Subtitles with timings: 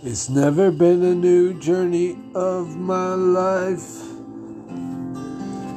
[0.00, 3.98] It's never been a new journey of my life.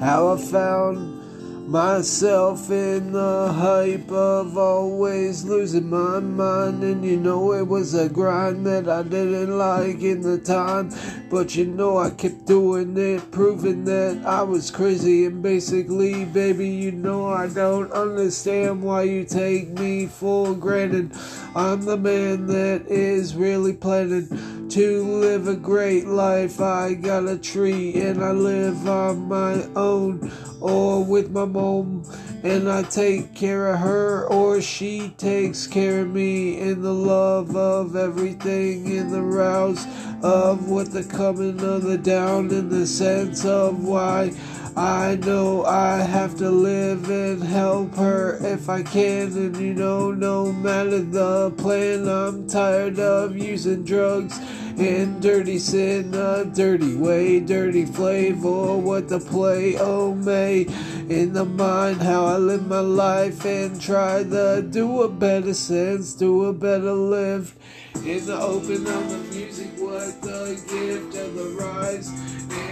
[0.00, 6.82] How I found myself in the hype of always losing my mind.
[6.82, 10.94] And you know, it was a grind that I didn't like in the time.
[11.28, 15.26] But you know, I kept doing it, proving that I was crazy.
[15.26, 21.12] And basically, baby, you know, I don't understand why you take me for granted.
[21.56, 26.60] I'm the man that is really planning to live a great life.
[26.60, 32.04] I got a tree and I live on my own or with my mom,
[32.42, 37.56] and I take care of her, or she takes care of me in the love
[37.56, 39.86] of everything, in the rouse
[40.22, 44.32] of what the coming of the down, in the sense of why.
[44.76, 50.10] I know I have to live and help her if I can, and you know,
[50.10, 54.38] no matter the plan, I'm tired of using drugs
[54.76, 60.66] and dirty sin, a dirty way, dirty flavor, what the play, oh May,
[61.08, 66.12] in the mind, how I live my life and try to do a better sense,
[66.12, 67.54] do a better live.
[67.94, 72.10] In the open of the music, what the gift of the rise,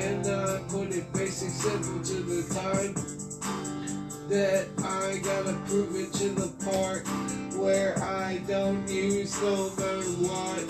[0.03, 0.23] and
[1.65, 2.93] simple to the time
[4.29, 7.09] that I gotta prove it to the part
[7.57, 10.61] where I don't use no matter what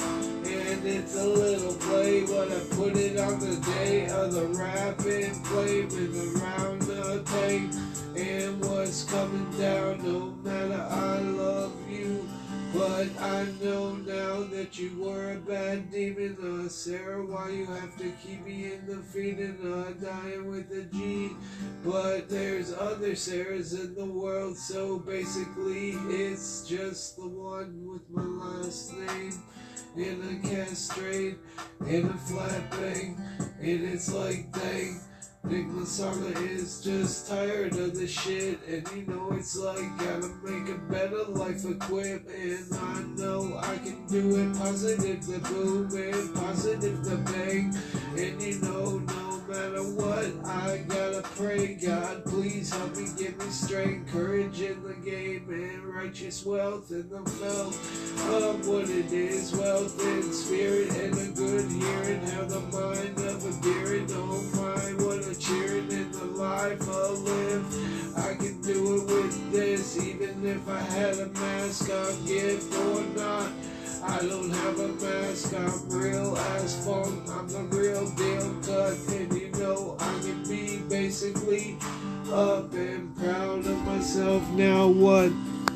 [0.47, 5.35] And it's a little play, but I put it on the day of the rapping
[5.43, 7.75] play with around the tank
[8.17, 9.99] and what's coming down.
[9.99, 11.19] No matter I
[12.87, 17.25] but I know now that you were a bad demon, uh, Sarah.
[17.25, 21.31] Why you have to keep me in the feeding, uh, dying with a G.
[21.83, 28.23] But there's other Sarahs in the world, so basically it's just the one with my
[28.23, 29.43] last name
[29.97, 31.39] in a castrate,
[31.87, 33.17] in a flat bang,
[33.61, 35.01] and it's like dang.
[35.47, 40.71] Nick Lasarla is just tired of the shit, and you know it's like gotta make
[40.71, 44.57] a better life equip, and I know I can do it.
[44.57, 47.75] Positive the boom and positive the bang,
[48.17, 51.75] and you know no matter what I gotta pray.
[51.75, 57.11] God, please help me, give me strength, courage in the game, and righteous wealth in
[57.11, 57.77] the felt
[58.33, 62.21] of what it is, wealth in spirit and a good hearing.
[62.29, 63.19] Have the mind
[69.97, 73.51] even if I had a mask on, gift or not.
[74.07, 79.33] I don't have a mask, I'm real as funk, I'm the real deal cut, and
[79.33, 81.79] you know I can be basically
[82.31, 84.47] up and proud of myself.
[84.51, 85.33] Now what?